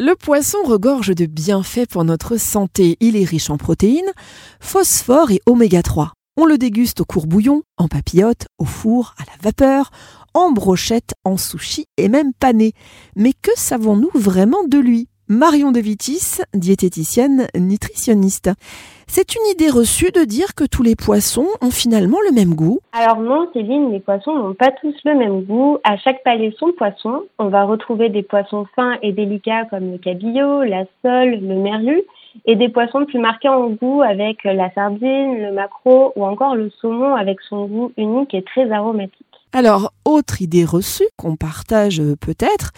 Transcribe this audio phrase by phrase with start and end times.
[0.00, 2.96] Le poisson regorge de bienfaits pour notre santé.
[3.00, 4.12] Il est riche en protéines,
[4.60, 6.12] phosphore et oméga 3.
[6.36, 9.90] On le déguste au courbouillon, en papillote, au four, à la vapeur,
[10.34, 12.74] en brochette, en sushi et même pané.
[13.16, 15.08] Mais que savons-nous vraiment de lui?
[15.30, 18.50] Marion de Vitis, diététicienne nutritionniste.
[19.06, 22.78] C'est une idée reçue de dire que tous les poissons ont finalement le même goût.
[22.94, 25.76] Alors non, Céline, les poissons n'ont pas tous le même goût.
[25.84, 29.98] À chaque palais son poisson, on va retrouver des poissons fins et délicats comme le
[29.98, 32.04] cabillaud, la sole, le merlu,
[32.46, 36.70] et des poissons plus marqués en goût avec la sardine, le maquereau ou encore le
[36.80, 39.27] saumon avec son goût unique et très aromatique.
[39.52, 42.72] Alors, autre idée reçue qu'on partage euh, peut-être,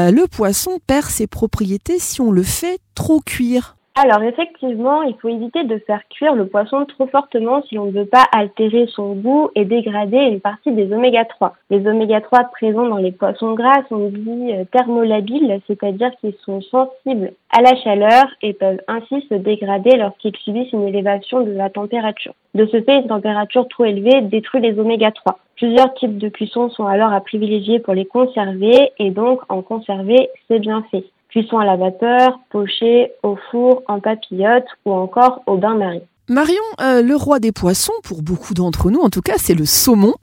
[0.00, 3.75] euh, le poisson perd ses propriétés si on le fait trop cuire.
[3.98, 7.92] Alors effectivement, il faut éviter de faire cuire le poisson trop fortement si on ne
[7.92, 11.54] veut pas altérer son goût et dégrader une partie des oméga 3.
[11.70, 16.60] Les oméga 3 présents dans les poissons gras sont dits euh, thermolabiles, c'est-à-dire qu'ils sont
[16.60, 21.70] sensibles à la chaleur et peuvent ainsi se dégrader lorsqu'ils subissent une élévation de la
[21.70, 22.34] température.
[22.54, 25.38] De ce fait, une température trop élevée détruit les oméga 3.
[25.56, 30.28] Plusieurs types de cuisson sont alors à privilégier pour les conserver et donc en conserver,
[30.48, 31.04] c'est bien fait.
[31.36, 36.00] Cuisson à la vapeur, poché, au four, en papillote ou encore au bain-marie.
[36.30, 39.66] Marion, euh, le roi des poissons, pour beaucoup d'entre nous en tout cas, c'est le
[39.66, 40.14] saumon.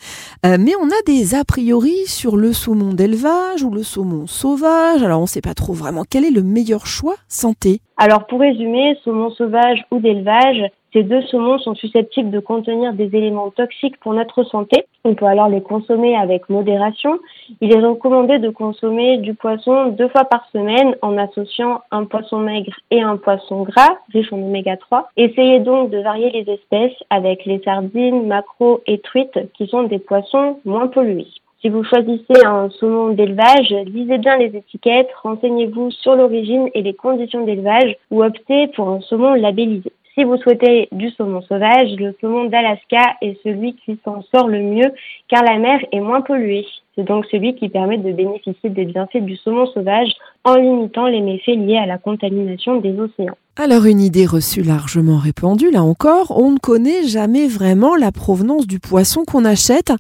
[0.44, 5.04] Euh, mais on a des a priori sur le saumon d'élevage ou le saumon sauvage.
[5.04, 7.80] Alors on ne sait pas trop vraiment quel est le meilleur choix santé.
[7.98, 10.64] Alors pour résumer, saumon sauvage ou d'élevage,
[10.94, 14.86] ces deux saumons sont susceptibles de contenir des éléments toxiques pour notre santé.
[15.04, 17.18] On peut alors les consommer avec modération.
[17.62, 22.38] Il est recommandé de consommer du poisson deux fois par semaine en associant un poisson
[22.38, 25.10] maigre et un poisson gras, riche en oméga 3.
[25.18, 30.00] Essayez donc de varier les espèces avec les sardines, maquereaux et truites qui sont des
[30.00, 31.28] poissons moins pollués.
[31.62, 36.94] Si vous choisissez un saumon d'élevage, lisez bien les étiquettes, renseignez-vous sur l'origine et les
[36.94, 39.92] conditions d'élevage ou optez pour un saumon labellisé.
[40.16, 44.62] Si vous souhaitez du saumon sauvage, le saumon d'Alaska est celui qui s'en sort le
[44.62, 44.92] mieux
[45.28, 46.68] car la mer est moins polluée.
[46.94, 50.10] C'est donc celui qui permet de bénéficier des bienfaits du saumon sauvage
[50.44, 53.34] en limitant les méfaits liés à la contamination des océans.
[53.58, 58.68] Alors une idée reçue largement répandue, là encore, on ne connaît jamais vraiment la provenance
[58.68, 59.92] du poisson qu'on achète.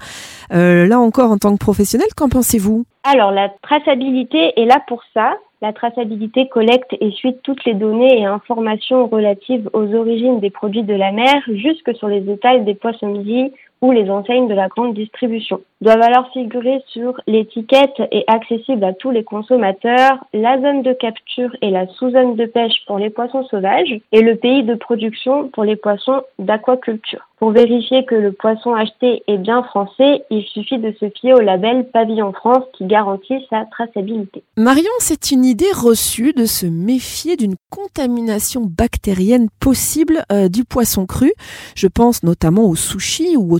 [0.51, 2.85] Euh, là encore, en tant que professionnel, qu'en pensez-vous?
[3.03, 5.33] Alors la traçabilité est là pour ça.
[5.63, 10.83] La traçabilité collecte et suit toutes les données et informations relatives aux origines des produits
[10.83, 13.53] de la mer jusque sur les étals des poissonneries
[13.83, 15.59] ou les enseignes de la grande distribution.
[15.81, 21.53] Doivent alors figurer sur l'étiquette et accessible à tous les consommateurs la zone de capture
[21.61, 25.65] et la sous-zone de pêche pour les poissons sauvages et le pays de production pour
[25.65, 27.27] les poissons d'aquaculture.
[27.43, 31.41] Pour vérifier que le poisson acheté est bien français, il suffit de se fier au
[31.41, 34.43] label Pavillon France qui garantit sa traçabilité.
[34.55, 41.05] Marion, c'est une idée reçue de se méfier d'une contamination bactérienne possible euh, du poisson
[41.05, 41.33] cru.
[41.75, 43.59] Je pense notamment au sushi ou au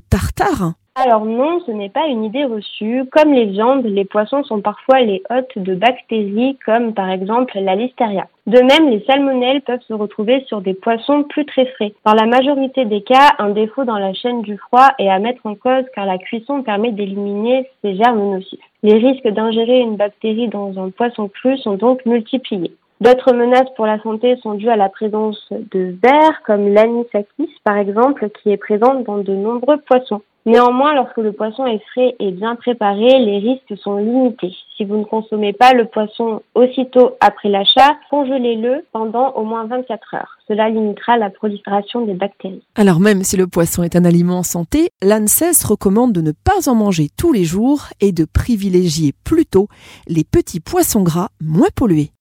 [0.95, 3.03] Alors non, ce n'est pas une idée reçue.
[3.11, 7.75] Comme les viandes, les poissons sont parfois les hôtes de bactéries comme par exemple la
[7.75, 8.27] listeria.
[8.45, 11.93] De même, les salmonelles peuvent se retrouver sur des poissons plus très frais.
[12.05, 15.43] Dans la majorité des cas, un défaut dans la chaîne du froid est à mettre
[15.45, 18.59] en cause car la cuisson permet d'éliminer ces germes nocifs.
[18.83, 22.75] Les risques d'ingérer une bactérie dans un poisson cru sont donc multipliés.
[23.03, 27.75] D'autres menaces pour la santé sont dues à la présence de vers comme l'anisakis par
[27.75, 30.21] exemple qui est présente dans de nombreux poissons.
[30.45, 34.55] Néanmoins, lorsque le poisson est frais et bien préparé, les risques sont limités.
[34.77, 40.13] Si vous ne consommez pas le poisson aussitôt après l'achat, congelez-le pendant au moins 24
[40.13, 40.37] heures.
[40.47, 42.63] Cela limitera la prolifération des bactéries.
[42.75, 46.75] Alors même si le poisson est un aliment santé, l'ANSES recommande de ne pas en
[46.75, 49.67] manger tous les jours et de privilégier plutôt
[50.07, 52.12] les petits poissons gras moins pollués.